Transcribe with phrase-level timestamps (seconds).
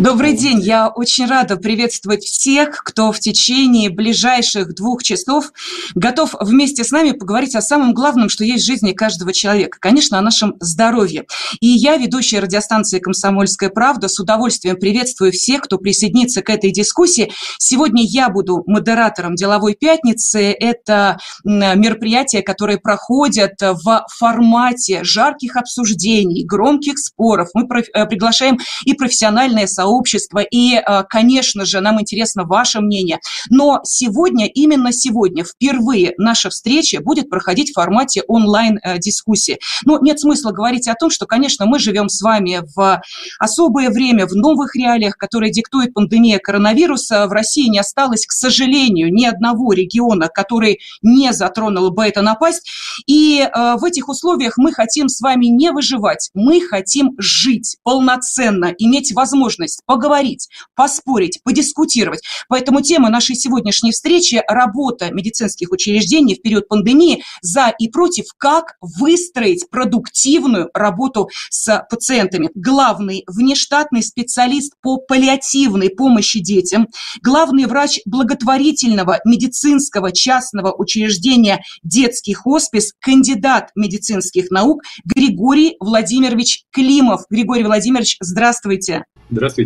[0.00, 0.60] Добрый день.
[0.60, 5.52] Я очень рада приветствовать всех, кто в течение ближайших двух часов
[5.94, 9.76] готов вместе с нами поговорить о самом главном, что есть в жизни каждого человека.
[9.78, 11.26] Конечно, о нашем здоровье.
[11.60, 17.30] И я, ведущая радиостанции «Комсомольская правда», с удовольствием приветствую всех, кто присоединится к этой дискуссии.
[17.58, 20.56] Сегодня я буду модератором «Деловой пятницы».
[20.58, 27.50] Это мероприятие, которое проходит в формате жарких обсуждений, громких споров.
[27.52, 28.56] Мы э, приглашаем
[28.86, 30.38] и профессиональное сообщество, сообщества.
[30.38, 33.18] И, э, конечно же, нам интересно ваше мнение.
[33.48, 39.58] Но сегодня, именно сегодня, впервые наша встреча будет проходить в формате онлайн-дискуссии.
[39.84, 43.02] Но нет смысла говорить о том, что, конечно, мы живем с вами в
[43.38, 47.26] особое время, в новых реалиях, которые диктует пандемия коронавируса.
[47.26, 52.70] В России не осталось, к сожалению, ни одного региона, который не затронул бы эта напасть.
[53.06, 58.74] И э, в этих условиях мы хотим с вами не выживать, мы хотим жить полноценно,
[58.78, 62.22] иметь возможность возможность поговорить, поспорить, подискутировать.
[62.48, 68.76] Поэтому тема нашей сегодняшней встречи– работа медицинских учреждений в период пандемии за и против, как
[68.80, 72.50] выстроить продуктивную работу с пациентами.
[72.54, 76.88] Главный внештатный специалист по паллиативной помощи детям,
[77.22, 87.22] главный врач благотворительного медицинского частного учреждения «Детский хоспис», кандидат медицинских наук Григорий Владимирович Климов.
[87.30, 89.04] Григорий Владимирович, здравствуйте.
[89.30, 89.59] Здравствуйте.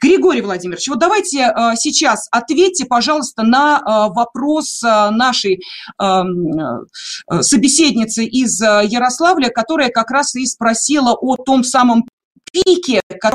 [0.00, 5.60] Григорий Владимирович, вот давайте э, сейчас ответьте, пожалуйста, на э, вопрос э, нашей
[6.00, 6.86] эм,
[7.40, 12.08] собеседницы из Ярославля, которая как раз и спросила о том самом
[12.50, 13.34] пике, который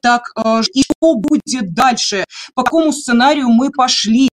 [0.00, 0.32] так,
[0.74, 4.28] и что будет дальше, по какому сценарию мы пошли,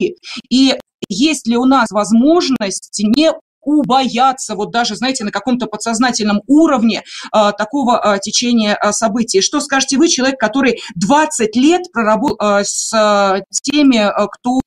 [0.48, 0.74] и
[1.08, 3.32] есть ли у нас возможность не
[3.78, 9.40] убояться вот даже, знаете, на каком-то подсознательном уровне а, такого а, течения а, событий.
[9.40, 14.60] Что скажете вы, человек, который 20 лет проработал а, с а, теми, а, кто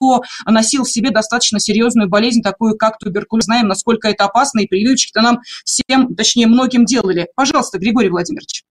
[0.46, 5.22] носил в себе достаточно серьезную болезнь, такую как туберкулез, знаем, насколько это опасно, и прививочки-то
[5.22, 7.28] нам всем, точнее, многим делали.
[7.36, 8.64] Пожалуйста, Григорий Владимирович.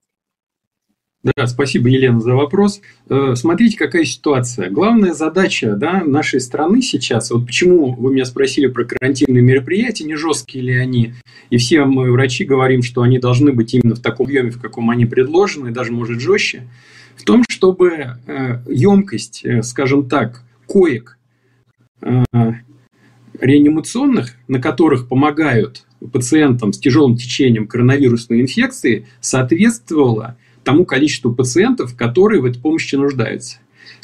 [1.23, 2.81] Да, спасибо, Елена, за вопрос.
[3.07, 4.69] Э, смотрите, какая ситуация.
[4.69, 10.15] Главная задача да, нашей страны сейчас, вот почему вы меня спросили про карантинные мероприятия, не
[10.15, 11.13] жесткие ли они,
[11.49, 14.89] и все мы, врачи, говорим, что они должны быть именно в таком объеме, в каком
[14.89, 16.67] они предложены, даже, может, жестче,
[17.15, 18.17] в том, чтобы
[18.67, 21.17] емкость, э, скажем так, коек
[22.01, 22.23] э,
[23.39, 32.41] реанимационных, на которых помогают пациентам с тяжелым течением коронавирусной инфекции, соответствовала тому количеству пациентов, которые
[32.41, 33.57] в этой помощи нуждаются.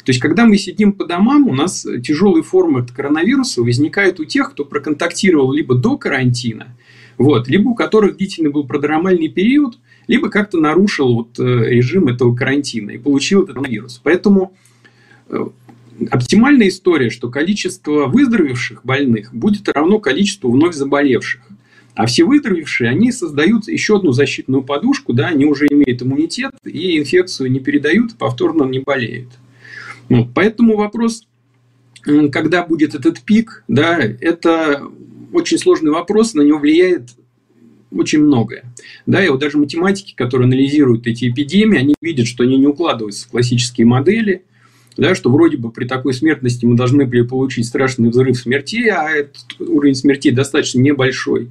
[0.04, 4.52] То есть, когда мы сидим по домам, у нас тяжелые формы коронавируса возникают у тех,
[4.52, 6.68] кто проконтактировал либо до карантина,
[7.18, 12.34] вот, либо у которых длительный был продромальный период, либо как-то нарушил вот, э, режим этого
[12.34, 14.00] карантина и получил этот вирус.
[14.02, 14.56] Поэтому
[15.28, 15.46] э,
[16.10, 21.42] оптимальная история, что количество выздоровевших больных будет равно количеству вновь заболевших.
[22.00, 26.98] А все выздоровевшие, они создают еще одну защитную подушку, да, они уже имеют иммунитет и
[26.98, 29.28] инфекцию не передают, повторно не болеют.
[30.08, 31.26] Ну, поэтому вопрос,
[32.32, 34.82] когда будет этот пик, да, это
[35.30, 37.10] очень сложный вопрос, на него влияет
[37.90, 38.64] очень многое.
[39.04, 43.26] Да, и вот даже математики, которые анализируют эти эпидемии, они видят, что они не укладываются
[43.26, 44.44] в классические модели,
[44.96, 49.10] да, что вроде бы при такой смертности мы должны были получить страшный взрыв смертей, а
[49.10, 51.50] этот уровень смертей достаточно небольшой.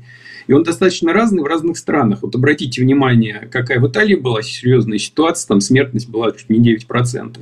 [0.50, 2.24] И он достаточно разный в разных странах.
[2.24, 7.38] Вот обратите внимание, какая в Италии была серьезная ситуация, там смертность была чуть не 9%.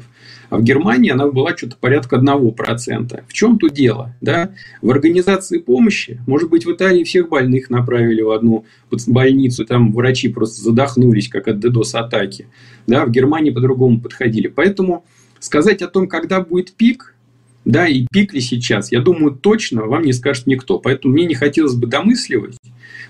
[0.49, 3.23] А в Германии она была что-то порядка 1%.
[3.25, 4.13] В чем тут дело?
[4.19, 4.51] Да?
[4.81, 8.65] В организации помощи, может быть, в Италии всех больных направили в одну
[9.07, 12.47] больницу, там врачи просто задохнулись, как от DDoS-атаки.
[12.87, 13.05] Да?
[13.05, 14.49] В Германии по-другому подходили.
[14.49, 15.05] Поэтому
[15.39, 17.15] сказать о том, когда будет пик,
[17.67, 20.79] да, и пик ли сейчас, я думаю, точно вам не скажет никто.
[20.79, 22.55] Поэтому мне не хотелось бы домысливать,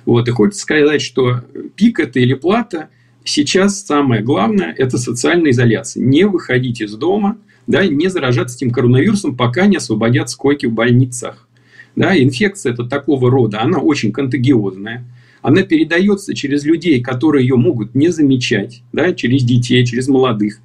[0.03, 1.41] вот, и хочется сказать, что
[1.75, 2.90] пик это или плата,
[3.23, 6.03] сейчас самое главное– это социальная изоляция.
[6.03, 7.38] Не выходить из дома,
[7.68, 11.48] да, не заражаться этим коронавирусом, пока не освободятся койки в больницах.
[11.95, 15.06] Да, инфекция это такого рода, она очень контагиозная.
[15.44, 20.62] Она передается через людей, которые ее могут не замечать, да, через детей, через молодых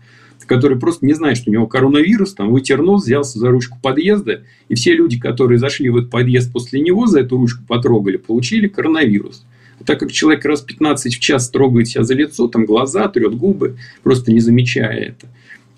[0.46, 4.42] который просто не знает, что у него коронавирус, там вытер нос, взялся за ручку подъезда,
[4.68, 8.68] и все люди, которые зашли в этот подъезд после него, за эту ручку потрогали, получили
[8.68, 9.44] коронавирус.
[9.80, 13.34] А так как человек раз 15 в час трогает себя за лицо, там глаза, трет
[13.34, 15.28] губы, просто не замечая это,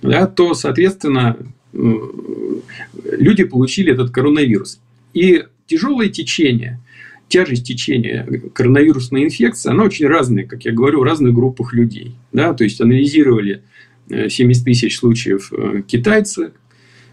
[0.03, 1.37] да, то, соответственно,
[1.73, 1.93] э,
[3.19, 4.81] люди получили этот коронавирус.
[5.15, 6.81] И тяжелое течение,
[7.29, 12.15] тяжесть течения коронавирусной инфекции, она очень разная, как я говорю, в разных группах людей.
[12.33, 12.55] Да?
[12.55, 13.63] То есть анализировали
[14.09, 15.53] 70 тысяч случаев
[15.87, 16.53] китайцы,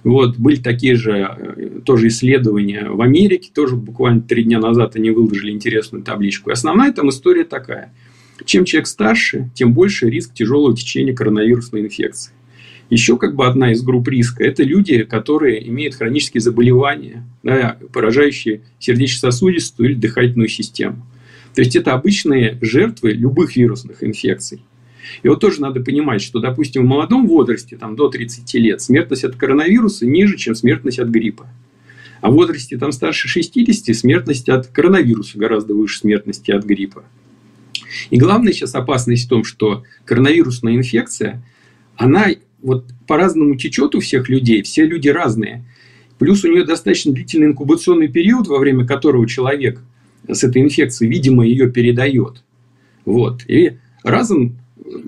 [0.03, 5.51] вот, были такие же тоже исследования в Америке, тоже буквально три дня назад они выложили
[5.51, 6.49] интересную табличку.
[6.49, 7.93] И основная там история такая.
[8.43, 12.33] Чем человек старше, тем больше риск тяжелого течения коронавирусной инфекции.
[12.89, 18.63] Еще как бы одна из групп риска– это люди, которые имеют хронические заболевания, да, поражающие
[18.79, 21.05] сердечно-сосудистую или дыхательную систему.
[21.53, 24.61] То есть, это обычные жертвы любых вирусных инфекций.
[25.23, 29.23] И вот тоже надо понимать, что, допустим, в молодом возрасте, там, до 30 лет, смертность
[29.23, 31.47] от коронавируса ниже, чем смертность от гриппа.
[32.21, 37.03] А в возрасте там, старше 60 смертность от коронавируса гораздо выше смертности от гриппа.
[38.09, 41.43] И главная сейчас опасность в том, что коронавирусная инфекция,
[41.95, 42.27] она
[42.61, 45.65] вот по-разному течет у всех людей, все люди разные.
[46.19, 49.81] Плюс у нее достаточно длительный инкубационный период, во время которого человек
[50.27, 52.43] с этой инфекцией, видимо, ее передает.
[53.05, 53.41] Вот.
[53.47, 54.57] И разом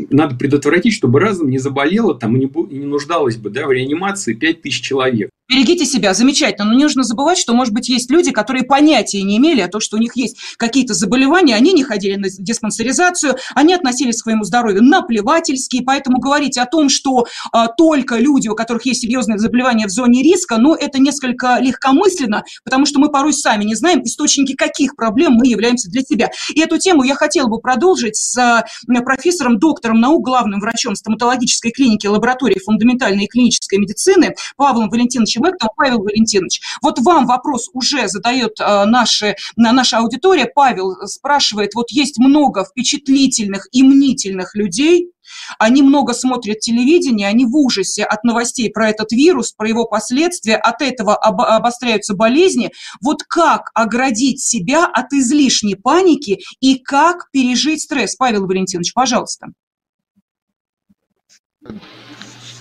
[0.10, 4.34] надо предотвратить, чтобы разом не заболело там, и не, не нуждалось бы да, в реанимации
[4.34, 5.30] 5000 человек.
[5.50, 6.66] Берегите себя, замечательно.
[6.66, 9.82] Но не нужно забывать, что, может быть, есть люди, которые понятия не имели о том,
[9.82, 14.46] что у них есть какие-то заболевания, они не ходили на диспансеризацию, они относились к своему
[14.46, 19.38] здоровью наплевательски, и поэтому говорить о том, что а, только люди, у которых есть серьезные
[19.38, 24.02] заболевания в зоне риска, ну, это несколько легкомысленно, потому что мы порой сами не знаем
[24.04, 26.32] источники каких проблем мы являемся для себя.
[26.56, 28.66] И эту тему я хотела бы продолжить с а,
[29.04, 35.70] профессором, доктором наук, главным врачом стоматологической клиники лаборатории фундаментальной и клинической медицины Павлом Валентиновичем Вектом,
[35.76, 36.62] Павел Валентинович.
[36.82, 40.46] Вот вам вопрос уже задает э, наши, наша аудитория.
[40.46, 45.10] Павел спрашивает, вот есть много впечатлительных и мнительных людей,
[45.58, 50.56] они много смотрят телевидение, они в ужасе от новостей про этот вирус, про его последствия,
[50.56, 52.72] от этого об, обостряются болезни.
[53.02, 58.16] Вот как оградить себя от излишней паники и как пережить стресс?
[58.16, 59.48] Павел Валентинович, пожалуйста.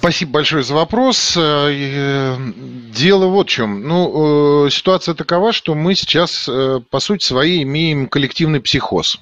[0.02, 1.36] Спасибо большое за вопрос.
[1.36, 2.36] Э, э,
[2.92, 3.86] дело вот в чем.
[3.86, 6.50] Ну, э, ситуация такова, что мы сейчас,
[6.90, 9.20] по сути своей, имеем коллективный психоз.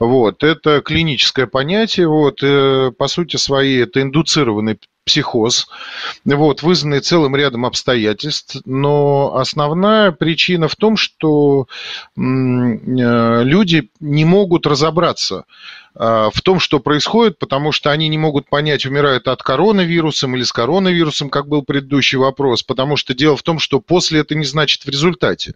[0.00, 5.66] Вот, это клиническое понятие, вот, по сути своей, это индуцированный психоз,
[6.24, 11.66] вот, вызванный целым рядом обстоятельств, но основная причина в том, что
[12.16, 15.44] люди не могут разобраться,
[15.94, 20.52] в том, что происходит, потому что они не могут понять, умирают от коронавируса или с
[20.52, 24.84] коронавирусом, как был предыдущий вопрос, потому что дело в том, что после это не значит
[24.84, 25.54] в результате.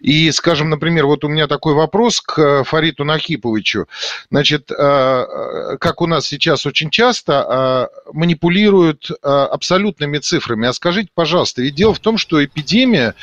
[0.00, 3.86] И, скажем, например, вот у меня такой вопрос к Фариту Нахиповичу.
[4.30, 10.68] Значит, э, как у нас сейчас очень часто э, манипулируют абсолютными цифрами.
[10.68, 13.14] А скажите, пожалуйста, ведь дело в том, что эпидемия,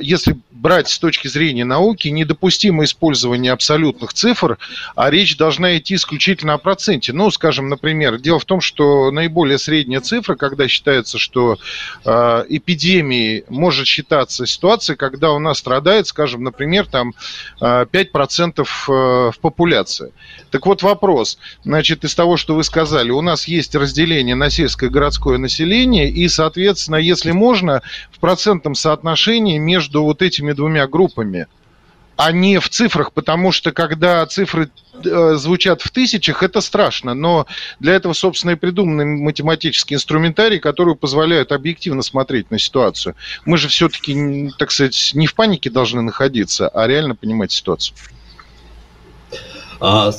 [0.00, 4.58] если брать с точки зрения науки, недопустимо использование абсолютных цифр,
[4.94, 7.12] а речь должна идти исключительно о проценте.
[7.12, 11.58] Ну, скажем, например, дело в том, что наиболее средняя цифра, когда считается, что
[12.04, 17.14] э, эпидемией может считаться ситуация, когда у нас страдает, скажем, например, там
[17.60, 20.12] э, 5% в популяции.
[20.50, 24.80] Так вот вопрос, значит, из того, что вы сказали, у нас есть разделение на сельское
[24.86, 31.46] и городское население, и, соответственно, если можно, в процентном соотношении между вот этими двумя группами–
[32.22, 34.70] а не в цифрах, потому что когда цифры
[35.02, 37.14] э, звучат в тысячах, это страшно.
[37.14, 37.46] Но
[37.78, 43.14] для этого, собственно, и придуманы математические инструментарии, которые позволяют объективно смотреть на ситуацию.
[43.46, 47.96] Мы же все-таки, так сказать, не в панике должны находиться, а реально понимать ситуацию.
[49.80, 50.12] А,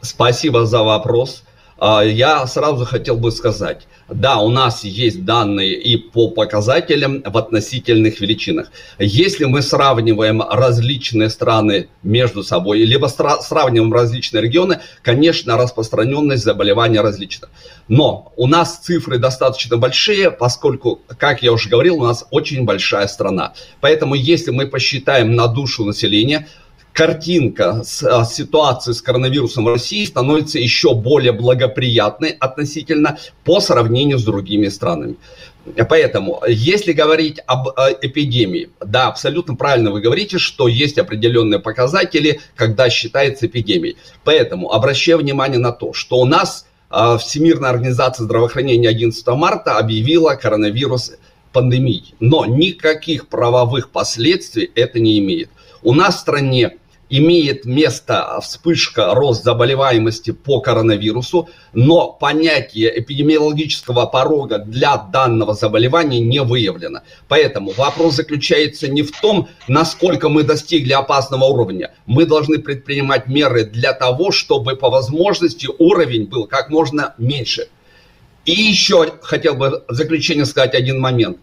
[0.00, 1.42] спасибо за вопрос.
[1.76, 7.36] А, я сразу хотел бы сказать, да, у нас есть данные и по показателям в
[7.36, 8.70] относительных величинах.
[8.98, 17.48] Если мы сравниваем различные страны между собой, либо сравниваем различные регионы, конечно, распространенность заболевания различна.
[17.88, 23.06] Но у нас цифры достаточно большие, поскольку, как я уже говорил, у нас очень большая
[23.06, 23.54] страна.
[23.80, 26.48] Поэтому если мы посчитаем на душу населения,
[26.92, 34.18] картинка с, а, ситуации с коронавирусом в России становится еще более благоприятной относительно по сравнению
[34.18, 35.16] с другими странами.
[35.88, 42.40] Поэтому, если говорить об э, эпидемии, да, абсолютно правильно вы говорите, что есть определенные показатели,
[42.56, 43.96] когда считается эпидемией.
[44.24, 50.34] Поэтому обращаю внимание на то, что у нас э, Всемирная организация здравоохранения 11 марта объявила
[50.34, 51.12] коронавирус
[51.52, 55.50] пандемией, но никаких правовых последствий это не имеет.
[55.82, 56.78] У нас в стране
[57.12, 66.40] имеет место вспышка, рост заболеваемости по коронавирусу, но понятие эпидемиологического порога для данного заболевания не
[66.40, 67.00] выявлено.
[67.28, 71.92] Поэтому вопрос заключается не в том, насколько мы достигли опасного уровня.
[72.06, 77.68] Мы должны предпринимать меры для того, чтобы по возможности уровень был как можно меньше.
[78.46, 81.36] И еще хотел бы в заключение сказать один момент.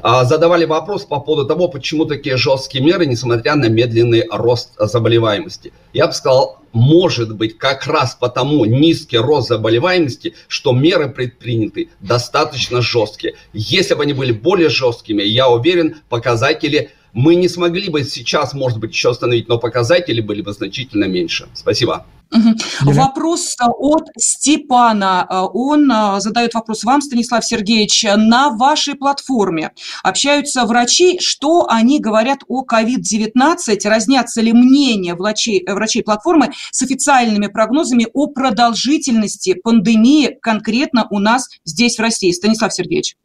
[0.00, 5.72] А, задавали вопрос по поводу того, почему такие жесткие меры, несмотря на медленный рост заболеваемости.
[5.92, 12.82] Я бы сказал, может быть, как раз потому низкий рост заболеваемости, что меры предприняты достаточно
[12.82, 13.34] жесткие.
[13.52, 18.78] Если бы они были более жесткими, я уверен, показатели мы не смогли бы сейчас, может
[18.80, 21.46] быть, еще остановить, но показатели были бы значительно меньше.
[21.54, 22.06] Спасибо.
[22.34, 22.92] Угу.
[22.92, 25.26] Вопрос э, от Степана.
[25.28, 28.04] Э, он э, задает вопрос вам, Станислав Сергеевич.
[28.16, 29.70] На вашей платформе
[30.02, 31.18] общаются врачи.
[31.20, 33.88] Что они говорят о COVID-19?
[33.88, 41.48] Разнятся ли мнения врачей, врачей платформы с официальными прогнозами о продолжительности пандемии конкретно у нас
[41.64, 42.32] здесь, в России?
[42.32, 43.16] Станислав Сергеевич.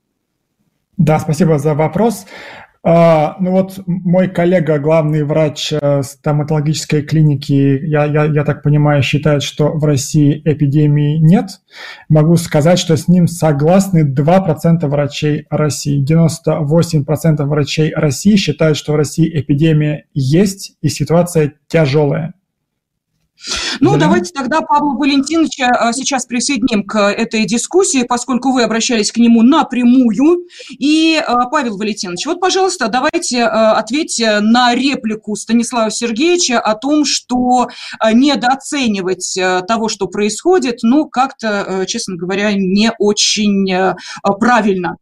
[0.97, 2.25] Да, спасибо за вопрос.
[2.81, 7.51] А, ну вот мой коллега, главный врач э, стоматологической клиники,
[7.83, 11.59] я, я, я так понимаю, считает, что в России эпидемии нет.
[12.07, 16.01] Могу сказать, что с ним согласны 2% врачей России.
[16.01, 22.33] 98% врачей России считают, что в России эпидемия есть и ситуация тяжелая.
[23.79, 23.99] Ну, да.
[23.99, 29.41] давайте тогда Павла Валентиновича а, сейчас присоединим к этой дискуссии, поскольку вы обращались к нему
[29.41, 30.45] напрямую.
[30.69, 37.05] И, а, Павел Валентинович, вот, пожалуйста, давайте а, ответьте на реплику Станислава Сергеевича о том,
[37.05, 37.69] что
[38.11, 43.95] недооценивать того, что происходит, ну, как-то, честно говоря, не очень
[44.39, 44.97] правильно.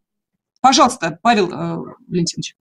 [0.62, 1.48] Пожалуйста, Павел
[2.08, 2.56] Валентинович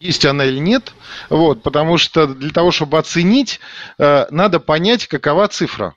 [0.00, 0.92] есть она или нет,
[1.30, 3.60] вот, потому что для того, чтобы оценить,
[3.98, 5.94] э, надо понять, какова цифра.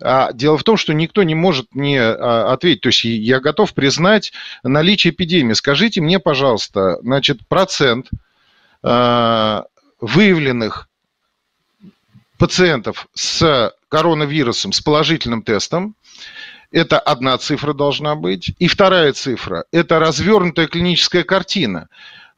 [0.00, 2.80] А дело в том, что никто не может мне а, ответить.
[2.80, 4.32] То есть я готов признать
[4.64, 5.52] наличие эпидемии.
[5.52, 8.08] Скажите мне, пожалуйста, значит, процент
[8.82, 9.62] э,
[10.00, 10.88] выявленных
[12.36, 15.94] пациентов с коронавирусом, с положительным тестом,
[16.72, 18.52] это одна цифра должна быть.
[18.58, 21.88] И вторая цифра– это развернутая клиническая картина.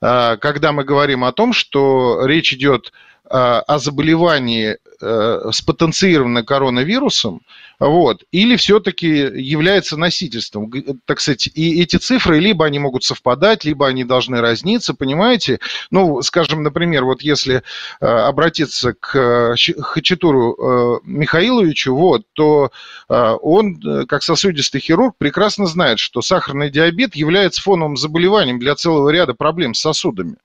[0.06, 2.92] А, когда мы говорим о том, что речь идет
[3.24, 7.42] а, о заболевании э, спотенцированным коронавирусом,
[7.78, 10.72] вот, или все-таки является носительством.
[11.04, 15.60] Так сказать, и эти цифры либо они могут совпадать, либо они должны разниться, понимаете?
[15.90, 17.62] Ну, скажем, например, вот если
[18.00, 22.70] э, обратиться к Хачатуру э, Михаиловичу, вот, то
[23.08, 29.34] он, как сосудистый хирург, прекрасно знает, что сахарный диабет является фоновым заболеванием для целого ряда
[29.34, 30.36] проблем с сосудами.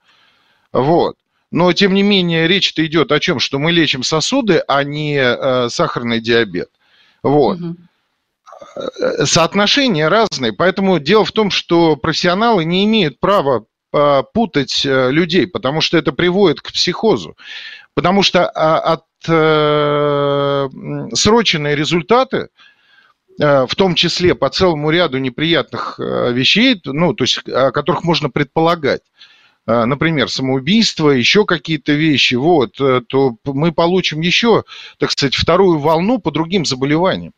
[0.72, 1.16] Вот.
[1.51, 3.39] Но, тем не менее, речь-то идет о чем?
[3.39, 6.70] Что мы лечим сосуды, а не э, сахарный диабет.
[7.24, 7.60] Вот.
[7.60, 7.75] Угу.
[9.25, 10.53] Соотношения разные.
[10.53, 15.98] Поэтому дело в том, что профессионалы не имеют права э, путать э, людей, потому что
[15.98, 17.36] это приводит к психозу.
[17.96, 20.70] Потому что а, от э,
[21.13, 22.50] сроченные результаты,
[23.38, 29.01] в том числе по целому ряду неприятных вещей, ну, то есть, о которых можно предполагать,
[29.86, 34.64] например, самоубийство, еще какие-то вещи, вот, э, то мы получим еще,
[34.98, 37.34] так сказать, вторую волну по другим заболеваниям.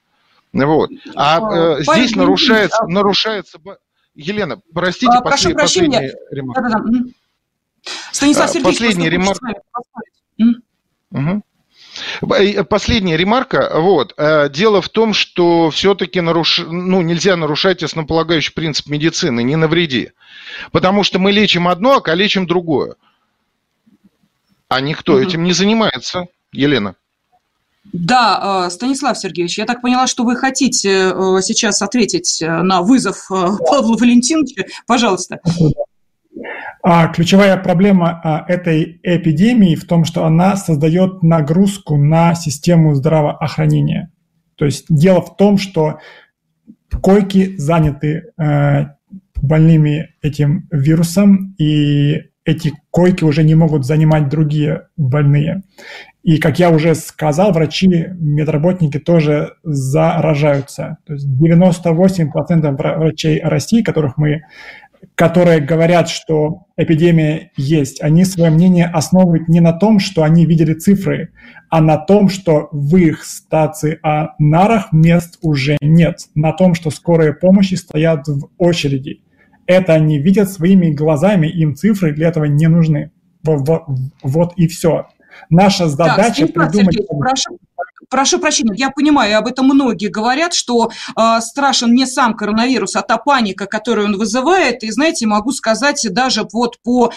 [0.53, 0.91] Вот.
[1.15, 2.87] А, а э, здесь нарушается, а...
[2.87, 3.59] нарушается...
[4.13, 6.61] Елена, простите, а, прошу послед, последняя ремарка.
[6.61, 6.99] Да-да-да.
[8.11, 9.53] Станислав а, Сергеевич, последняя ремарка.
[11.11, 11.43] Угу.
[12.21, 13.71] Э, последняя ремарка.
[13.73, 14.13] Вот.
[14.17, 16.59] Э, дело в том, что все-таки наруш...
[16.59, 20.11] ну, нельзя нарушать основополагающий принцип медицины, не навреди.
[20.71, 22.95] Потому что мы лечим одно, а калечим другое.
[24.67, 25.21] А никто угу.
[25.21, 26.95] этим не занимается, Елена.
[27.93, 33.97] Да, э, Станислав Сергеевич, я так поняла, что вы хотите сейчас ответить на вызов Павла
[33.97, 34.65] Валентиновича.
[34.85, 35.39] Пожалуйста.
[36.83, 44.11] А ключевая проблема а, этой эпидемии в том, что она создает нагрузку на систему здравоохранения.
[44.55, 45.99] То есть дело в том, что
[47.01, 48.85] койки заняты э,
[49.35, 55.63] больными этим вирусом, и эти койки уже не могут занимать другие больные.
[56.23, 60.97] И, как я уже сказал, врачи, медработники тоже заражаются.
[61.05, 64.43] То есть 98% врачей России, которых мы
[65.15, 70.73] которые говорят, что эпидемия есть, они свое мнение основывают не на том, что они видели
[70.73, 71.31] цифры,
[71.69, 77.75] а на том, что в их стационарах мест уже нет, на том, что скорые помощи
[77.75, 79.21] стоят в очереди.
[79.65, 83.11] Это они видят своими глазами, им цифры для этого не нужны.
[83.43, 83.85] Вот,
[84.23, 85.07] вот и все.
[85.49, 86.95] Наша задача так, придумать...
[86.95, 87.57] Сергей, прошу,
[88.11, 93.01] прошу прощения, я понимаю, об этом многие говорят, что э, страшен не сам коронавирус, а
[93.01, 94.83] та паника, которую он вызывает.
[94.83, 97.11] И, знаете, могу сказать, даже вот по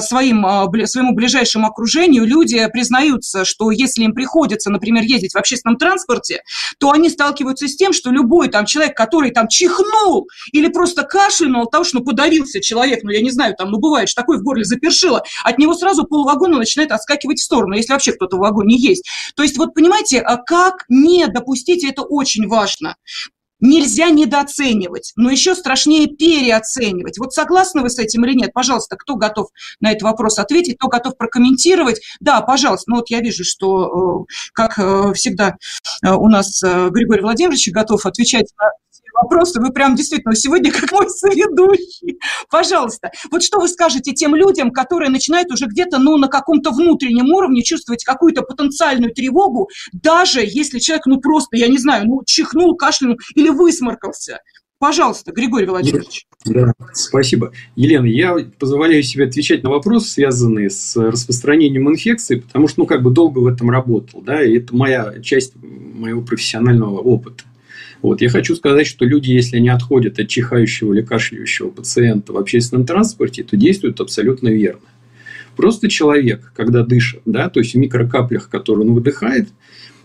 [0.00, 5.78] своим, э, своему ближайшему окружению люди признаются, что если им приходится, например, ездить в общественном
[5.78, 6.42] транспорте,
[6.78, 11.66] то они сталкиваются с тем, что любой там человек, который там чихнул или просто кашлянул
[11.66, 14.42] того, что ну, подавился человек, ну, я не знаю, там, ну, бывает, что такое в
[14.42, 18.76] горле запершило, от него сразу полвагона начинает отскакивать в сторону, если вообще кто-то в вагоне
[18.76, 19.04] есть.
[19.36, 22.96] То есть, вот понимаете, а как не допустить, это очень важно
[23.62, 27.18] нельзя недооценивать, но еще страшнее переоценивать.
[27.18, 28.52] Вот согласны вы с этим или нет?
[28.52, 29.48] Пожалуйста, кто готов
[29.80, 32.02] на этот вопрос ответить, кто готов прокомментировать?
[32.20, 32.90] Да, пожалуйста.
[32.90, 35.56] Ну вот я вижу, что, э, как э, всегда,
[36.04, 38.52] э, у нас Григорий Владимирович готов отвечать
[39.12, 39.60] вопросы.
[39.60, 42.18] Вы прям действительно сегодня как мой соведущий.
[42.50, 47.26] Пожалуйста, вот что вы скажете тем людям, которые начинают уже где-то, ну, на каком-то внутреннем
[47.32, 52.76] уровне чувствовать какую-то потенциальную тревогу, даже если человек, ну, просто, я не знаю, ну, чихнул,
[52.76, 54.40] кашлянул или высморкался.
[54.82, 56.26] Пожалуйста, Григорий Владимирович.
[56.44, 57.52] Да, спасибо.
[57.76, 63.00] Елена, я позволяю себе отвечать на вопросы, связанные с распространением инфекции, потому что, ну, как
[63.00, 67.44] бы долго в этом работал, да, и это моя часть моего профессионального опыта.
[68.02, 68.20] Вот.
[68.20, 72.84] Я хочу сказать, что люди, если они отходят от чихающего или кашляющего пациента в общественном
[72.84, 74.80] транспорте, то действуют абсолютно верно.
[75.56, 79.48] Просто человек, когда дышит, да, то есть в микрокаплях, которые он выдыхает,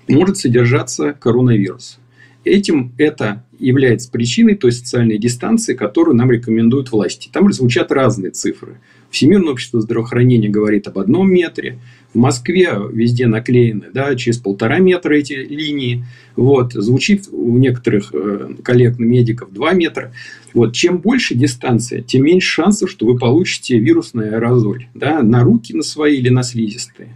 [0.08, 2.00] может содержаться коронавирус.
[2.44, 7.30] Этим это является причиной той социальной дистанции, которую нам рекомендуют власти.
[7.32, 8.80] Там звучат разные цифры.
[9.10, 11.80] Всемирное общество здравоохранения говорит об одном метре.
[12.18, 16.04] В Москве везде наклеены да, через полтора метра эти линии.
[16.36, 16.74] Вот.
[16.74, 20.12] Звучит у некоторых э, коллег медиков 2 метра.
[20.56, 20.74] Вот.
[20.74, 25.84] Чем больше дистанция, тем меньше шансов, что вы получите вирусный аэрозоль да, на руки на
[25.84, 27.10] свои или на слизистые.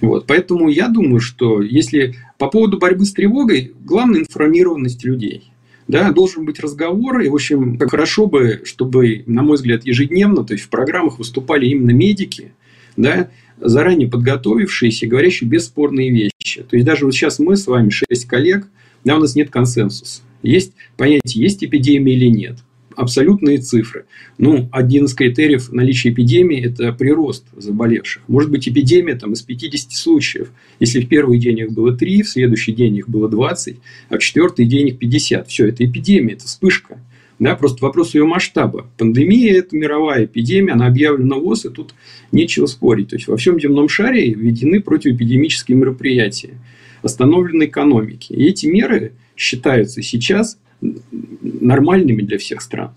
[0.00, 0.26] Вот.
[0.26, 5.52] Поэтому я думаю, что если по поводу борьбы с тревогой, главная информированность людей.
[5.88, 10.54] Да, должен быть разговор, и, в общем, хорошо бы, чтобы, на мой взгляд, ежедневно, то
[10.54, 12.52] есть в программах выступали именно медики,
[12.96, 13.28] да,
[13.62, 16.62] заранее подготовившиеся, говорящие бесспорные вещи.
[16.62, 18.66] То есть, даже вот сейчас мы с вами, шесть коллег,
[19.04, 20.22] да, у нас нет консенсуса.
[20.42, 22.58] Есть понятие, есть эпидемия или нет
[22.96, 24.04] абсолютные цифры.
[24.38, 28.22] Ну, один из критериев наличия эпидемии– это прирост заболевших.
[28.28, 30.50] Может быть, эпидемия там, из 50 случаев.
[30.80, 33.76] Если в первый день их было 3, в следующий день их было 20,
[34.08, 35.48] а в четвертый день их 50.
[35.48, 37.00] Все, это эпидемия, это вспышка.
[37.42, 38.86] Да, просто вопрос ее масштаба.
[38.96, 41.92] Пандемия– это мировая эпидемия, она объявлена ВОЗ, и тут
[42.30, 43.08] нечего спорить.
[43.08, 46.54] То есть, во всем земном шаре введены противоэпидемические мероприятия,
[47.02, 48.32] остановлены экономики.
[48.32, 52.92] И эти меры считаются сейчас нормальными для всех стран.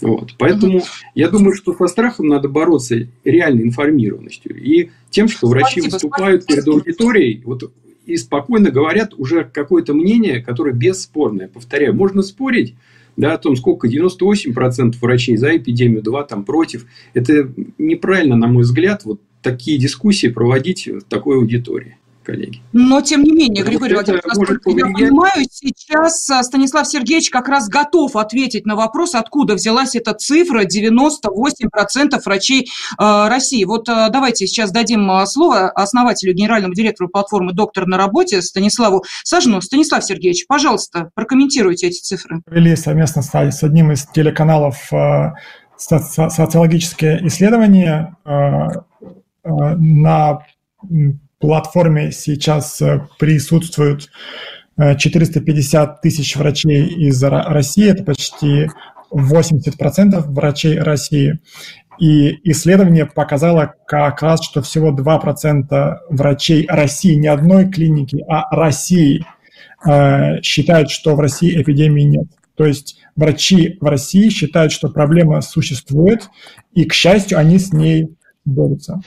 [0.00, 0.32] Вот.
[0.38, 0.86] Поэтому угу.
[1.14, 4.58] я думаю, что со страхом надо бороться реальной информированностью.
[4.58, 6.62] И тем, что врачи спасибо, выступают спасибо.
[6.62, 7.70] перед аудиторией вот,
[8.06, 11.48] и спокойно говорят уже какое-то мнение, которое бесспорное.
[11.48, 12.74] Повторяю, можно спорить
[13.16, 16.86] да, о том, сколько 98% врачей за эпидемию, 2 там против.
[17.12, 22.60] Это неправильно, на мой взгляд, вот такие дискуссии проводить в такой аудитории коллеги.
[22.72, 27.68] Но, тем не менее, Григорий Владимирович, насколько я понимаю, сейчас а, Станислав Сергеевич как раз
[27.68, 33.64] готов ответить на вопрос, откуда взялась эта цифра 98% врачей э, России.
[33.64, 39.60] Вот э, давайте сейчас дадим слово основателю, генеральному директору платформы «Доктор на работе» Станиславу Сажну.
[39.60, 42.40] Станислав Сергеевич, пожалуйста, прокомментируйте эти цифры.
[42.44, 45.32] Провели совместно с одним из телеканалов э,
[45.76, 48.16] социологические исследования
[49.44, 50.40] на
[51.44, 54.08] платформе сейчас э, присутствуют
[54.78, 58.70] 450 э, тысяч врачей из России, это почти
[59.12, 61.38] 80% врачей России.
[62.00, 69.26] И исследование показало как раз, что всего 2% врачей России, не одной клиники, а России,
[69.86, 72.26] э, считают, что в России эпидемии нет.
[72.56, 76.30] То есть врачи в России считают, что проблема существует,
[76.72, 78.08] и, к счастью, они с ней
[78.46, 79.02] борются.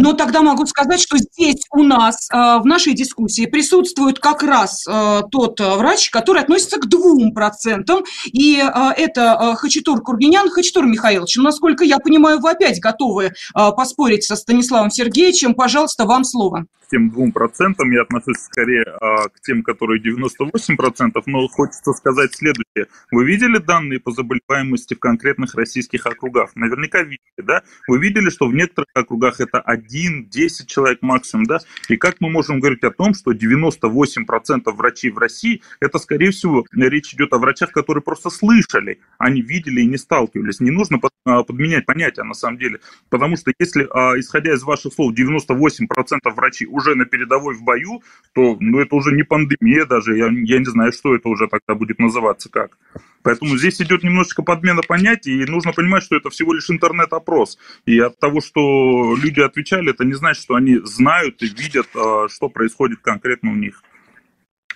[0.00, 4.84] Но тогда могу сказать, что здесь у нас э, в нашей дискуссии присутствует как раз
[4.86, 8.62] э, тот э, врач, который относится к двум процентам, и
[8.96, 10.50] это Хачатур Кургинян.
[10.50, 15.54] Хачатур Михайлович, насколько я понимаю, вы опять готовы поспорить со Станиславом Сергеевичем.
[15.54, 21.26] Пожалуйста, вам слово тем двум процентам, я отношусь скорее а, к тем, которые 98 процентов,
[21.26, 22.88] но хочется сказать следующее.
[23.10, 26.50] Вы видели данные по заболеваемости в конкретных российских округах?
[26.56, 27.62] Наверняка видели, да?
[27.86, 31.58] Вы видели, что в некоторых округах это 1-10 человек максимум, да?
[31.88, 36.30] И как мы можем говорить о том, что 98 процентов врачей в России, это, скорее
[36.32, 40.60] всего, речь идет о врачах, которые просто слышали, они видели и не сталкивались.
[40.60, 44.92] Не нужно а, подменять понятия на самом деле, потому что если, а, исходя из ваших
[44.92, 49.86] слов, 98 процентов врачей уже на передовой в бою, то ну, это уже не пандемия
[49.86, 52.76] даже, я, я не знаю, что это уже тогда будет называться как.
[53.22, 57.58] Поэтому здесь идет немножечко подмена понятий, и нужно понимать, что это всего лишь интернет-опрос.
[57.84, 62.28] И от того, что люди отвечали, это не значит, что они знают и видят, а,
[62.28, 63.82] что происходит конкретно у них.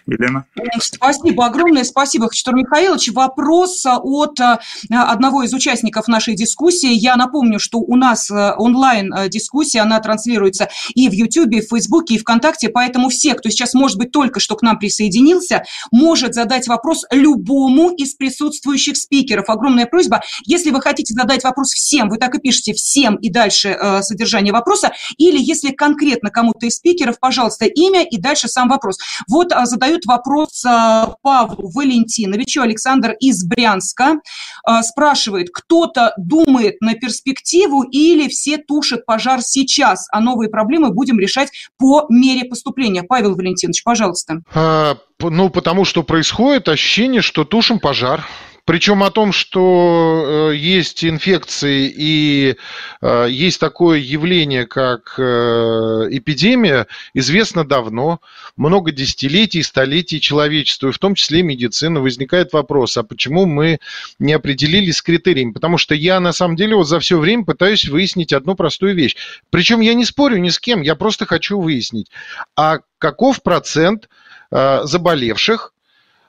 [0.07, 0.45] Елена.
[0.81, 3.11] Спасибо, огромное спасибо, Хачатур Михайлович.
[3.13, 6.93] Вопрос а, от а, одного из участников нашей дискуссии.
[6.93, 12.11] Я напомню, что у нас а, онлайн-дискуссия, она транслируется и в YouTube, и в Facebook,
[12.11, 16.69] и ВКонтакте, поэтому все, кто сейчас, может быть, только что к нам присоединился, может задать
[16.69, 19.49] вопрос любому из присутствующих спикеров.
[19.49, 23.79] Огромная просьба, если вы хотите задать вопрос всем, вы так и пишите всем и дальше
[24.03, 28.99] содержание вопроса, или если конкретно кому-то из спикеров, пожалуйста, имя и дальше сам вопрос.
[29.29, 32.63] Вот задаю задают вопрос а, Павлу Валентиновичу.
[32.63, 34.17] Александр из Брянска
[34.65, 41.19] а, спрашивает, кто-то думает на перспективу или все тушат пожар сейчас, а новые проблемы будем
[41.19, 43.03] решать по мере поступления?
[43.03, 44.41] Павел Валентинович, пожалуйста.
[44.55, 48.25] А, ну, потому что происходит ощущение, что тушим пожар.
[48.67, 52.57] Причем о том, что э, есть инфекции и
[53.03, 55.23] э, есть такое явление, как э,
[56.11, 58.21] эпидемия, известно давно,
[58.57, 62.01] много десятилетий, столетий человечеству, и в том числе медицины.
[62.01, 63.81] Возникает вопрос, а почему мы
[64.19, 65.53] не определились с критериями?
[65.53, 69.17] Потому что я, на самом деле, вот за все время пытаюсь выяснить одну простую вещь.
[69.51, 72.11] Причем я не спорю ни с кем, я просто хочу выяснить,
[72.57, 74.09] а каков процент
[74.51, 75.74] заболевших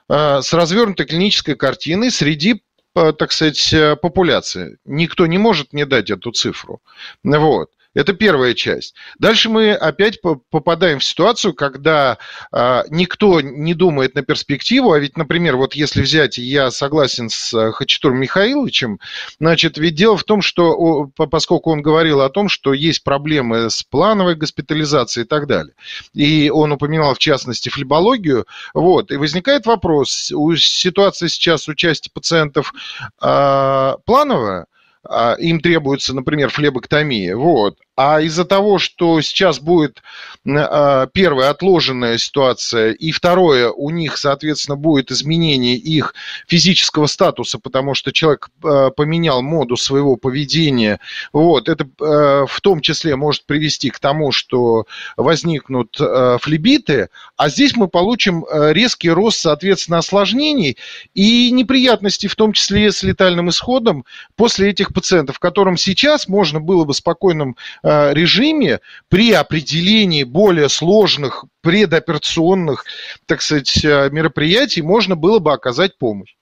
[0.09, 2.61] с развернутой клинической картиной среди
[2.95, 4.77] э, так сказать, э, популяции.
[4.85, 6.81] Никто не может мне дать эту цифру.
[7.23, 7.71] Вот.
[7.95, 8.93] Это первая часть.
[9.19, 12.17] Дальше мы опять попадаем в ситуацию, когда
[12.51, 17.53] э, никто не думает на перспективу, а ведь, например, вот если взять, я согласен с
[17.53, 18.99] э, Хачатуром Михайловичем,
[19.39, 23.81] значит, ведь дело в том, что, поскольку он говорил о том, что есть проблемы с
[23.83, 25.73] плановой госпитализацией и так далее,
[26.13, 32.73] и он упоминал, в частности, флебологию, вот, и возникает вопрос, ситуация сейчас у части пациентов
[33.21, 34.67] э, плановая,
[35.07, 40.03] а, им требуется, например, флебоктомия, вот, а из-за того, что сейчас будет
[40.45, 46.13] а, первая отложенная ситуация, и второе, у них, соответственно, будет изменение их
[46.47, 50.99] физического статуса, потому что человек а, поменял моду своего поведения,
[51.31, 55.95] вот, это а, в том числе может привести к тому, что возникнут
[56.41, 60.77] флебиты, а здесь мы получим резкий рост, соответственно, осложнений
[61.13, 64.05] и неприятностей, в том числе с летальным исходом
[64.35, 67.55] после этих пациентов, которым сейчас можно было бы спокойным
[67.85, 72.85] режиме при определении более сложных предоперационных,
[73.25, 76.35] так сказать, э, мероприятий можно было бы оказать помощь.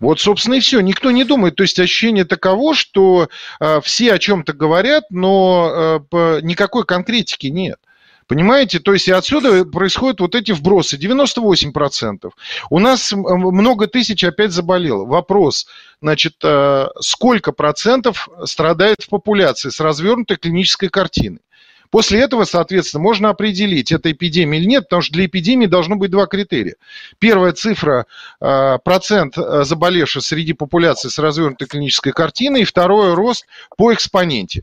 [0.00, 0.80] Вот, собственно, и все.
[0.80, 1.56] Никто не думает.
[1.56, 3.28] То есть ощущение таково, что
[3.60, 7.78] э, все о чем-то говорят, но э, никакой конкретики нет.
[8.30, 8.78] Понимаете?
[8.78, 10.96] То есть и отсюда происходят вот эти вбросы.
[10.96, 12.30] 98%.
[12.70, 15.04] У нас много тысяч опять заболело.
[15.04, 15.66] Вопрос,
[16.00, 21.40] значит, э, сколько процентов страдает в популяции с развернутой клинической картиной?
[21.90, 26.12] После этого, соответственно, можно определить, это эпидемия или нет, потому что для эпидемии должно быть
[26.12, 26.76] два критерия.
[27.18, 28.06] Первая цифра
[28.40, 34.62] э,– процент э, заболевших среди популяции с развернутой клинической картиной, и второе– рост по экспоненте.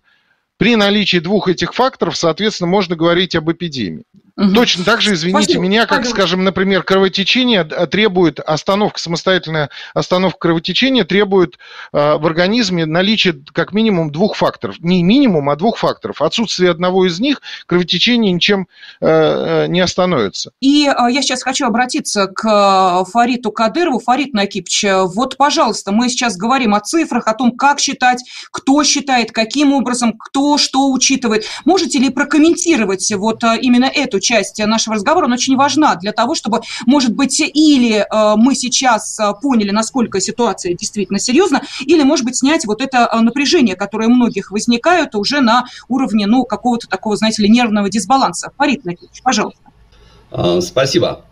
[0.58, 4.06] При наличии двух этих факторов, соответственно, можно говорить об эпидемии.
[4.38, 4.54] Угу.
[4.54, 5.64] Точно так же, извините Спасибо.
[5.64, 11.58] меня, как, скажем, например, кровотечение требует остановка, самостоятельная остановка кровотечения требует
[11.92, 14.76] э, в организме наличия как минимум двух факторов.
[14.80, 16.22] Не минимум, а двух факторов.
[16.22, 18.68] Отсутствие одного из них кровотечение ничем
[19.02, 20.52] э, не остановится.
[20.62, 24.00] И э, я сейчас хочу обратиться к Фариту Кадырову.
[24.00, 29.32] Фарит Накипч, вот, пожалуйста, мы сейчас говорим о цифрах, о том, как считать, кто считает,
[29.32, 31.46] каким образом, кто что учитывает.
[31.66, 36.62] Можете ли прокомментировать вот именно эту часть нашего разговора, она очень важна для того, чтобы,
[36.86, 42.36] может быть, или э, мы сейчас э, поняли, насколько ситуация действительно серьезна, или, может быть,
[42.36, 47.16] снять вот это э, напряжение, которое у многих возникает уже на уровне, ну, какого-то такого,
[47.16, 48.52] знаете ли, нервного дисбаланса.
[48.58, 49.62] Фарид Накич, пожалуйста.
[50.32, 51.24] А, спасибо.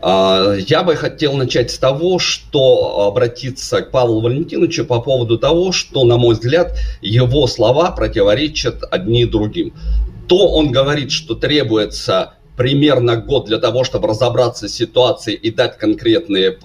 [0.00, 5.72] А, я бы хотел начать с того, что обратиться к Павлу Валентиновичу по поводу того,
[5.72, 9.74] что, на мой взгляд, его слова противоречат одни другим.
[10.28, 15.78] То он говорит, что требуется примерно год для того, чтобы разобраться с ситуацией и дать
[15.78, 16.58] конкретные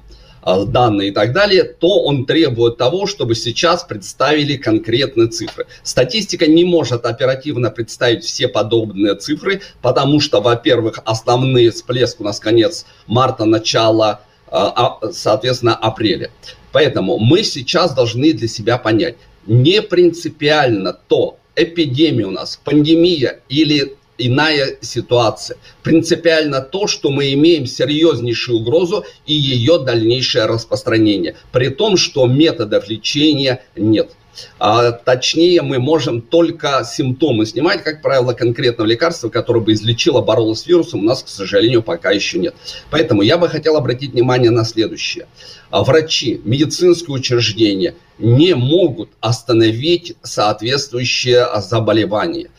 [0.44, 5.68] а, данные и так далее, то он требует того, чтобы сейчас представили конкретные цифры.
[5.84, 12.40] Статистика не может оперативно представить все подобные цифры, потому что, во-первых, основные всплеск у нас
[12.40, 16.32] конец марта, начало, а, а, соответственно, апреля.
[16.72, 23.96] Поэтому мы сейчас должны для себя понять, не принципиально то, эпидемия у нас, пандемия или
[24.28, 25.58] иная ситуация.
[25.84, 31.36] Принципиально то, что мы имеем серьезнейшую угрозу и ее дальнейшее распространение.
[31.52, 34.12] При том, что методов лечения нет.
[34.60, 40.62] А, точнее, мы можем только симптомы снимать, как правило, конкретного лекарства, которое бы излечило, боролось
[40.62, 42.56] с вирусом, у нас, к сожалению, пока еще нет.
[42.90, 45.28] Поэтому я бы хотел обратить внимание на следующее.
[45.70, 52.50] А врачи, медицинские учреждения не могут остановить соответствующее заболевание.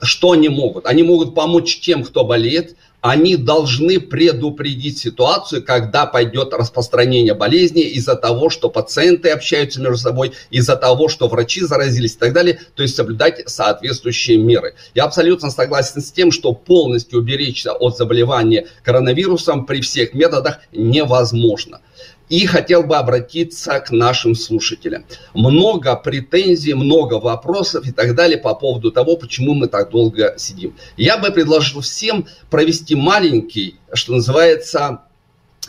[0.00, 0.86] Что они могут?
[0.86, 8.16] Они могут помочь тем, кто болеет, они должны предупредить ситуацию, когда пойдет распространение болезни из-за
[8.16, 12.82] того, что пациенты общаются между собой, из-за того, что врачи заразились и так далее, то
[12.82, 14.74] есть соблюдать соответствующие меры.
[14.94, 21.80] Я абсолютно согласен с тем, что полностью уберечься от заболевания коронавирусом при всех методах невозможно.
[22.28, 25.04] И хотел бы обратиться к нашим слушателям.
[25.34, 30.74] Много претензий, много вопросов и так далее по поводу того, почему мы так долго сидим.
[30.96, 35.02] Я бы предложил всем провести маленький, что называется,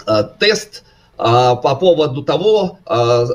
[0.05, 0.83] э, тест
[1.17, 3.25] э, по поводу того, э,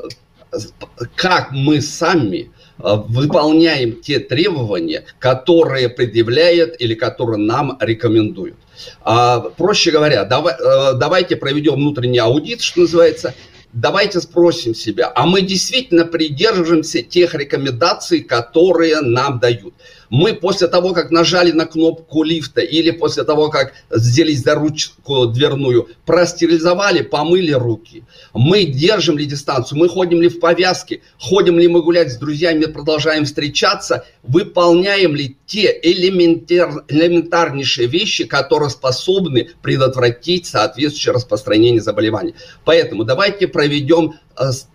[1.15, 8.55] как мы сами выполняем те требования, которые предъявляют или которые нам рекомендуют.
[9.03, 13.33] А, проще говоря, давай, э, давайте проведем внутренний аудит, что называется,
[13.71, 19.73] давайте спросим себя, а мы действительно придерживаемся тех рекомендаций, которые нам дают
[20.09, 25.27] мы после того, как нажали на кнопку лифта или после того, как взялись за ручку
[25.27, 28.03] дверную, простерилизовали, помыли руки.
[28.33, 32.65] Мы держим ли дистанцию, мы ходим ли в повязке, ходим ли мы гулять с друзьями,
[32.65, 42.35] продолжаем встречаться, выполняем ли те элементар, элементарнейшие вещи, которые способны предотвратить соответствующее распространение заболеваний.
[42.63, 44.15] Поэтому давайте проведем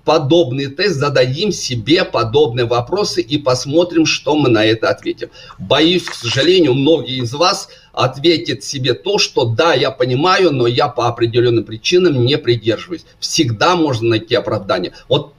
[0.05, 5.31] подобный тест, зададим себе подобные вопросы и посмотрим, что мы на это ответим.
[5.59, 10.88] Боюсь, к сожалению, многие из вас ответят себе то, что да, я понимаю, но я
[10.88, 13.05] по определенным причинам не придерживаюсь.
[13.18, 14.92] Всегда можно найти оправдание.
[15.09, 15.35] Вот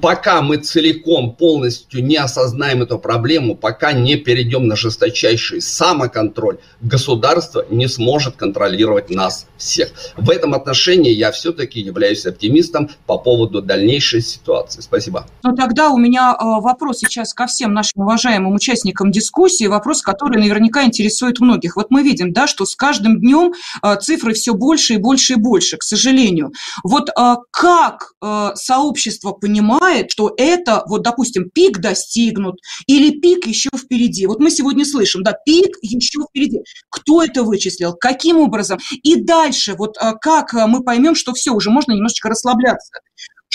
[0.00, 7.64] пока мы целиком, полностью не осознаем эту проблему, пока не перейдем на жесточайший самоконтроль, государство
[7.70, 9.90] не сможет контролировать нас всех.
[10.16, 14.80] В этом отношении я все-таки являюсь оптимистом по поводу дальнейшей ситуации.
[14.80, 15.26] Спасибо.
[15.42, 20.38] Ну тогда у меня э, вопрос сейчас ко всем нашим уважаемым участникам дискуссии, вопрос, который
[20.38, 21.76] наверняка интересует многих.
[21.76, 25.36] Вот мы видим, да, что с каждым днем э, цифры все больше и больше и
[25.36, 26.52] больше, к сожалению.
[26.82, 28.12] Вот э, как
[28.54, 34.26] сообщество понимает, понимает, что это, вот, допустим, пик достигнут или пик еще впереди.
[34.26, 36.60] Вот мы сегодня слышим, да, пик еще впереди.
[36.90, 37.94] Кто это вычислил?
[37.94, 38.78] Каким образом?
[39.02, 42.92] И дальше, вот а, как мы поймем, что все, уже можно немножечко расслабляться.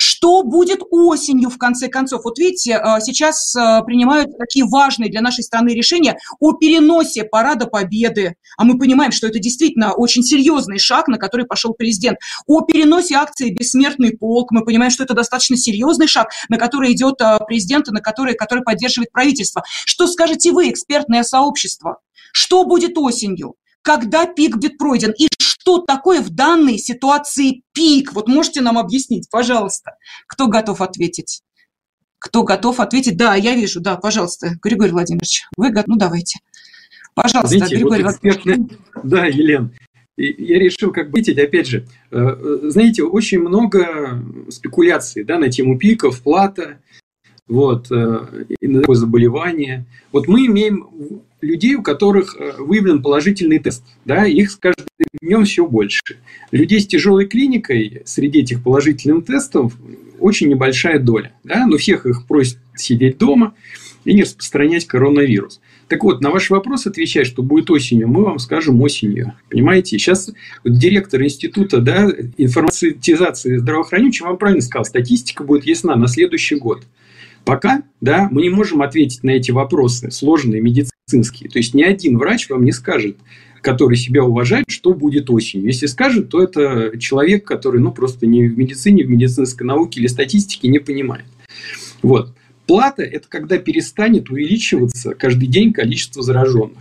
[0.04, 2.24] Что будет осенью, в конце концов?
[2.24, 7.68] Вот видите, а, сейчас а, принимают такие важные для нашей страны решения о переносе Парада
[7.68, 8.34] Победы.
[8.58, 12.18] А мы понимаем, что это действительно очень серьезный шаг, на который пошел президент.
[12.48, 14.50] О переносе акции «Бессмертный полк».
[14.50, 18.34] Мы понимаем, что это достаточно серьезный шаг, на который идет а, президент, и на который,
[18.34, 19.62] который поддерживает правительство.
[19.86, 22.00] Что скажете вы, экспертное сообщество?
[22.34, 23.54] Что будет осенью?
[23.84, 25.14] Когда пик будет пройден?
[25.16, 25.28] И
[25.62, 28.14] что такое в данной ситуации пик?
[28.14, 29.92] Вот можете нам объяснить, пожалуйста.
[30.28, 31.44] Кто готов ответить?
[32.18, 33.16] Кто готов ответить?
[33.16, 35.86] Да, я вижу, да, пожалуйста, Григорий Владимирович, вы готовы?
[35.88, 36.40] Ну, давайте.
[37.14, 38.70] Пожалуйста, Знаете, Григорий вот экспертный...
[39.04, 39.72] Да, Елена,
[40.18, 46.22] я решил как быть, опять же, э, знаете, очень много спекуляций да, на тему пиков,
[46.22, 46.80] плата,
[47.48, 49.86] вот, э, такое заболевание.
[50.12, 50.88] Вот мы имеем
[51.42, 53.84] людей, у которых э, выявлен положительный тест.
[54.06, 54.86] Да, их с каждым
[55.22, 56.02] днем все больше.
[56.52, 59.74] Людей с тяжелой клиникой среди этих положительных тестов
[60.20, 61.34] очень небольшая доля.
[61.44, 63.54] Да, но всех их просят сидеть дома
[64.06, 65.62] и не распространять коронавирус.
[65.88, 69.34] Так вот, на ваш вопрос отвечать, что будет осенью, мы вам скажем осенью.
[69.50, 69.98] Понимаете?
[69.98, 70.32] Сейчас
[70.64, 76.84] вот директор института да, информатизации здравоохранения вам правильно сказал, статистика будет ясна на следующий год.
[77.46, 81.50] Пока да, мы не можем ответить на эти вопросы, сложные, медицинские.
[81.50, 83.18] То есть ни один врач вам не скажет,
[83.62, 85.68] который себя уважает, что будет осенью.
[85.68, 90.08] Если скажет, то это человек, который ну, просто не в медицине, в медицинской науке или
[90.08, 91.26] статистике не понимает.
[92.02, 92.34] Вот.
[92.68, 96.78] Плата– это когда перестанет увеличиваться каждый день количество зараженных.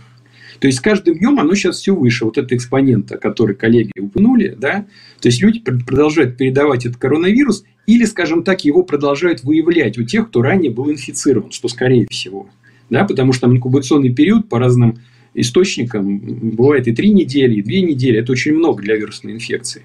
[0.61, 2.23] То есть с каждым днем оно сейчас все выше.
[2.23, 4.85] Вот это экспонента, который коллеги упомянули, да,
[5.19, 10.29] то есть люди продолжают передавать этот коронавирус или, скажем так, его продолжают выявлять у тех,
[10.29, 12.47] кто ранее был инфицирован, что скорее всего.
[12.91, 14.99] Да, потому что там инкубационный период по разным
[15.33, 18.19] источникам бывает и три недели, и две недели.
[18.19, 19.81] Это очень много для вирусной инфекции.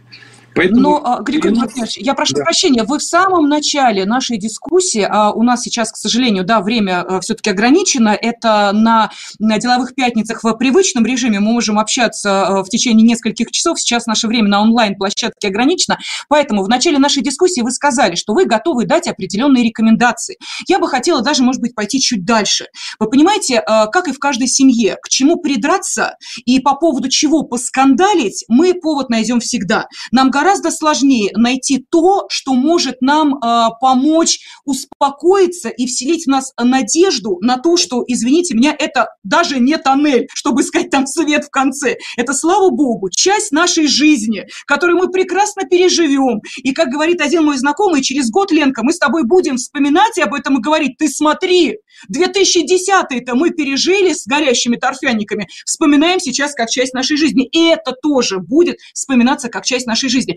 [0.57, 2.43] Поэтому Но, а, Григорий Владимирович, я прошу да.
[2.43, 7.03] прощения, вы в самом начале нашей дискуссии, а у нас сейчас, к сожалению, да, время
[7.03, 12.65] а, все-таки ограничено, это на, на деловых пятницах в привычном режиме мы можем общаться а,
[12.65, 15.99] в течение нескольких часов, сейчас наше время на онлайн-площадке ограничено,
[16.31, 20.39] поэтому в начале нашей дискуссии вы сказали, что вы готовы дать определенные рекомендации.
[20.67, 22.67] Я бы хотела даже, может быть, пойти чуть дальше.
[22.99, 26.17] Вы понимаете, как и в каждой семье, к чему придраться
[26.47, 29.87] и по поводу чего поскандалить, мы повод найдем всегда.
[30.13, 36.31] Нам гораздо гораздо сложнее найти то, что может нам э, помочь успокоиться и вселить в
[36.31, 41.45] нас надежду на то, что, извините меня, это даже не тоннель, чтобы искать там свет
[41.47, 41.97] в конце.
[42.17, 46.41] Это, слава богу, часть нашей жизни, которую мы прекрасно переживем.
[46.59, 50.33] И, как говорит один мой знакомый, через год, Ленка, мы с тобой будем вспоминать об
[50.33, 51.79] этом и говорить, ты смотри,
[52.13, 57.47] 2010-й-то мы пережили с горящими торфяниками, вспоминаем сейчас как часть нашей жизни.
[57.47, 60.35] И это тоже будет вспоминаться как часть нашей жизни.